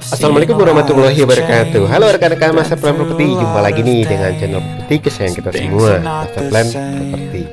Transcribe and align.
Assalamualaikum 0.00 0.56
warahmatullahi 0.56 1.20
wabarakatuh. 1.20 1.84
Halo 1.84 2.08
rekan-rekan 2.16 2.56
Masa 2.56 2.80
Plan 2.80 2.96
Property 2.96 3.36
Jumpa 3.36 3.60
lagi 3.60 3.84
nih 3.84 4.08
dengan 4.08 4.32
channel 4.40 4.64
properti 4.64 4.94
kesayangan 5.04 5.34
kita 5.36 5.50
semua 5.52 5.92
Masa 6.00 6.40
Plan 6.48 6.66
Property 6.72 7.44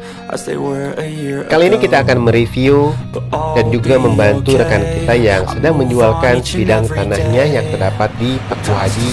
Kali 1.51 1.63
ini 1.67 1.77
kita 1.83 2.07
akan 2.07 2.17
mereview 2.23 2.95
dan 3.59 3.65
juga 3.75 3.99
membantu 3.99 4.55
rekan 4.55 4.79
kita 4.79 5.13
yang 5.19 5.43
sedang 5.51 5.75
menjualkan 5.75 6.39
bidang 6.39 6.87
tanahnya 6.87 7.43
yang 7.59 7.65
terdapat 7.67 8.07
di 8.23 8.39
Paku 8.47 8.71
Haji, 8.71 9.09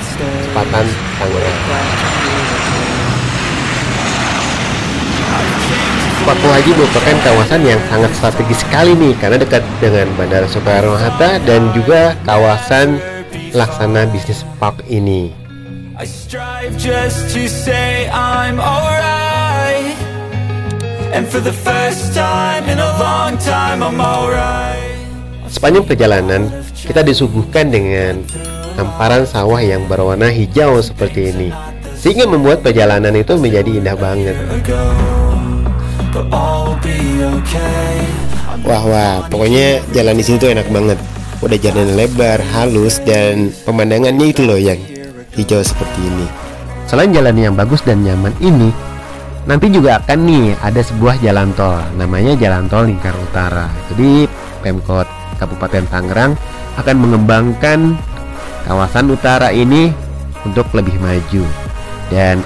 Sepatan, 0.00 0.86
Tangerang 1.20 1.58
Paku 6.26 6.46
Haji 6.50 6.74
merupakan 6.74 7.16
kawasan 7.22 7.62
yang 7.62 7.78
sangat 7.86 8.10
strategis 8.18 8.58
sekali 8.66 8.98
nih 8.98 9.14
karena 9.22 9.38
dekat 9.38 9.62
dengan 9.78 10.10
Bandara 10.18 10.50
Soekarno-Hatta 10.50 11.38
dan 11.46 11.70
juga 11.70 12.18
kawasan 12.26 12.98
laksana 13.54 14.10
bisnis 14.10 14.42
park 14.58 14.82
ini. 14.90 15.30
I 15.94 16.02
strive 16.02 16.74
just 16.74 17.30
to 17.30 17.46
say 17.46 18.10
I'm 18.10 18.58
alright 18.58 19.94
And 21.14 21.30
for 21.30 21.38
the 21.38 21.54
first 21.54 22.10
time 22.10 22.66
in 22.66 22.82
a 22.82 22.90
long 22.98 23.38
time 23.38 23.86
I'm 23.86 24.02
alright 24.02 24.98
Sepanjang 25.46 25.86
perjalanan, 25.86 26.50
kita 26.74 27.06
disuguhkan 27.06 27.70
dengan 27.70 28.26
hamparan 28.74 29.30
sawah 29.30 29.62
yang 29.62 29.86
berwarna 29.86 30.26
hijau 30.26 30.82
seperti 30.82 31.30
ini. 31.30 31.48
Sehingga 31.94 32.26
membuat 32.26 32.66
perjalanan 32.66 33.14
itu 33.14 33.38
menjadi 33.38 33.70
indah 33.78 33.96
banget. 33.96 34.36
Wah 38.64 38.82
wah, 38.88 39.14
pokoknya 39.28 39.84
jalan 39.92 40.16
di 40.16 40.24
sini 40.24 40.36
tuh 40.40 40.50
enak 40.56 40.68
banget. 40.72 40.98
Udah 41.44 41.58
jalan 41.60 41.92
lebar, 41.92 42.40
halus 42.56 42.98
dan 43.04 43.52
pemandangannya 43.68 44.32
itu 44.32 44.42
loh 44.48 44.56
yang 44.56 44.80
hijau 45.36 45.60
seperti 45.60 46.00
ini. 46.00 46.26
Selain 46.88 47.12
jalan 47.12 47.36
yang 47.36 47.52
bagus 47.52 47.84
dan 47.84 48.00
nyaman 48.00 48.32
ini, 48.40 48.72
nanti 49.44 49.68
juga 49.68 50.00
akan 50.00 50.18
nih 50.24 50.56
ada 50.64 50.80
sebuah 50.80 51.20
jalan 51.20 51.52
tol, 51.52 51.76
namanya 52.00 52.32
Jalan 52.38 52.66
Tol 52.72 52.88
Lingkar 52.88 53.12
Utara. 53.20 53.68
Jadi 53.92 54.24
Pemkot 54.64 55.06
Kabupaten 55.36 55.84
Tangerang 55.92 56.32
akan 56.80 56.96
mengembangkan 56.96 57.94
kawasan 58.64 59.12
utara 59.12 59.52
ini 59.54 59.92
untuk 60.42 60.66
lebih 60.74 60.96
maju 60.98 61.44
dan 62.10 62.42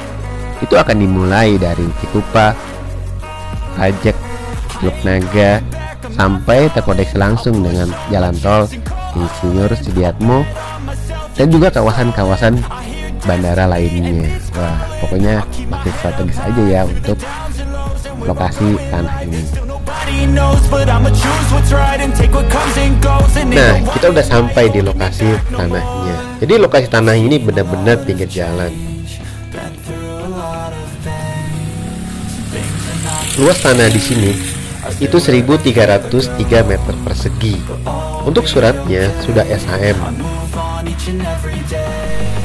itu 0.61 0.77
akan 0.77 0.97
dimulai 1.01 1.57
dari 1.57 1.89
Cikupa, 2.05 2.53
Ajak, 3.81 4.13
Teluk 4.77 4.97
Naga, 5.09 5.65
sampai 6.13 6.69
terkoneksi 6.77 7.17
langsung 7.17 7.65
dengan 7.65 7.89
jalan 8.13 8.37
tol 8.45 8.69
Insinyur 9.17 9.73
Sudiatmo 9.73 10.45
dan 11.33 11.49
juga 11.49 11.73
kawasan-kawasan 11.73 12.61
bandara 13.25 13.65
lainnya. 13.65 14.29
Wah, 14.53 14.79
pokoknya 15.01 15.41
makin 15.73 15.93
strategis 15.97 16.39
aja 16.41 16.63
ya 16.69 16.81
untuk 16.85 17.17
lokasi 18.21 18.77
tanah 18.93 19.17
ini. 19.25 19.41
Nah, 23.57 23.75
kita 23.97 24.07
udah 24.13 24.25
sampai 24.25 24.65
di 24.69 24.81
lokasi 24.85 25.29
tanahnya. 25.53 26.15
Jadi 26.41 26.55
lokasi 26.61 26.87
tanah 26.89 27.17
ini 27.17 27.37
benar-benar 27.41 28.05
pinggir 28.05 28.29
jalan. 28.29 28.90
Luas 33.41 33.57
tanah 33.65 33.89
di 33.89 33.97
sini 33.97 34.37
itu 35.01 35.17
1303 35.17 36.45
meter 36.61 36.93
persegi. 37.01 37.57
Untuk 38.29 38.45
suratnya 38.45 39.09
sudah 39.25 39.49
SHM. 39.49 39.97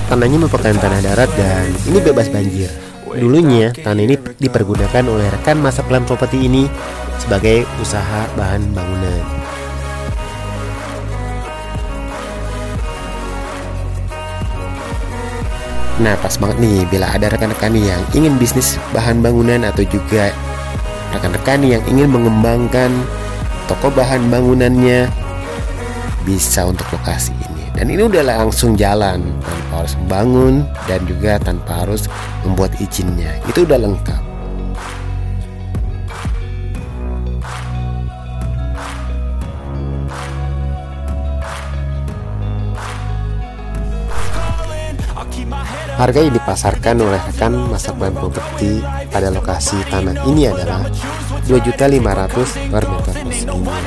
Tanahnya 0.07 0.37
merupakan 0.39 0.71
tanah 0.71 1.03
darat 1.03 1.27
dan 1.35 1.67
ini 1.91 1.99
bebas 1.99 2.31
banjir. 2.31 2.71
Dulunya 3.11 3.75
tanah 3.75 4.07
ini 4.07 4.15
dipergunakan 4.39 5.03
oleh 5.03 5.27
rekan 5.35 5.59
masa 5.59 5.83
plan 5.83 6.07
properti 6.07 6.47
ini 6.47 6.63
sebagai 7.19 7.67
usaha 7.83 8.31
bahan 8.39 8.63
bangunan. 8.71 9.23
Nah 15.99 16.15
pas 16.23 16.39
banget 16.39 16.57
nih 16.63 16.87
bila 16.87 17.11
ada 17.11 17.27
rekan-rekan 17.27 17.75
yang 17.75 17.99
ingin 18.15 18.39
bisnis 18.39 18.79
bahan 18.95 19.19
bangunan 19.19 19.67
atau 19.67 19.83
juga 19.83 20.31
rekan-rekan 21.15 21.63
yang 21.63 21.83
ingin 21.87 22.11
mengembangkan 22.11 22.91
toko 23.71 23.87
bahan 23.89 24.27
bangunannya 24.27 25.07
bisa 26.27 26.67
untuk 26.67 26.85
lokasi 26.91 27.31
ini. 27.31 27.63
Dan 27.75 27.91
ini 27.91 28.07
udah 28.07 28.23
langsung 28.23 28.75
jalan 28.79 29.19
tanpa 29.43 29.83
harus 29.83 29.93
membangun 29.99 30.53
dan 30.87 30.99
juga 31.03 31.39
tanpa 31.39 31.83
harus 31.83 32.07
membuat 32.47 32.71
izinnya. 32.79 33.35
Itu 33.47 33.67
udah 33.67 33.79
lengkap 33.79 34.34
Harga 45.95 46.19
yang 46.19 46.35
dipasarkan 46.35 47.07
oleh 47.07 47.23
rekan 47.31 47.55
masa 47.71 47.95
plan 47.95 48.11
properti 48.11 48.83
pada 49.07 49.31
lokasi 49.31 49.79
tanah 49.87 50.27
ini 50.27 50.51
adalah 50.51 50.83
2.500 51.47 52.67
per 52.67 52.83
meter 52.83 53.15
perseginya. 53.23 53.79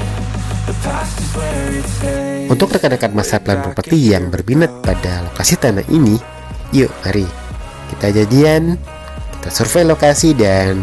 Untuk 2.50 2.74
rekan-rekan 2.74 3.14
masa 3.14 3.38
plan 3.38 3.62
properti 3.62 4.10
yang 4.10 4.28
berminat 4.28 4.82
pada 4.82 5.22
lokasi 5.30 5.54
tanah 5.56 5.86
ini, 5.88 6.18
yuk 6.74 6.90
mari 7.06 7.24
kita 7.94 8.22
jadian, 8.22 8.78
kita 9.38 9.50
survei 9.50 9.86
lokasi 9.86 10.34
dan 10.34 10.82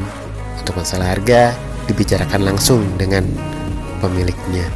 untuk 0.60 0.80
masalah 0.80 1.16
harga 1.16 1.56
dibicarakan 1.88 2.44
langsung 2.44 2.84
dengan 3.00 3.24
pemiliknya. 4.04 4.68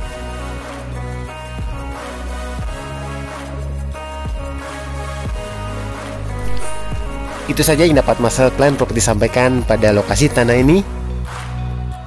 Itu 7.51 7.68
saja 7.68 7.84
yang 7.84 8.00
dapat 8.00 8.24
masalah 8.24 8.47
plan 8.56 8.80
properti 8.80 9.03
sampaikan 9.03 9.59
pada 9.68 9.91
lokasi 9.91 10.31
tanah 10.31 10.56
ini. 10.56 11.00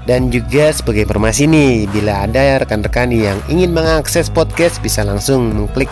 Dan 0.04 0.28
juga 0.28 0.68
sebagai 0.68 1.08
informasi 1.08 1.48
nih, 1.48 1.88
bila 1.88 2.28
ada 2.28 2.60
rekan-rekan 2.60 3.08
yang 3.08 3.40
ingin 3.48 3.72
mengakses 3.72 4.28
podcast 4.28 4.78
bisa 4.84 5.00
langsung 5.00 5.52
mengklik 5.56 5.88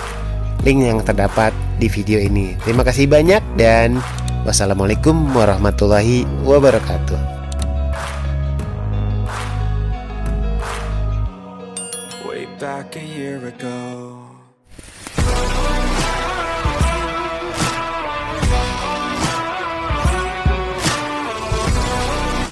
link 0.69 0.85
yang 0.85 1.01
terdapat 1.01 1.51
di 1.81 1.89
video 1.89 2.21
ini. 2.21 2.53
Terima 2.63 2.85
kasih 2.85 3.09
banyak 3.09 3.41
dan 3.57 3.99
wassalamualaikum 4.45 5.33
warahmatullahi 5.33 6.29
wabarakatuh. 6.45 7.43
Back 12.63 12.95
a 12.95 13.03
year 13.03 13.43
ago 13.43 14.22